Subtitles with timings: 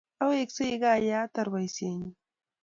[0.23, 2.09] Aweksei kaa yeatar poisyennyu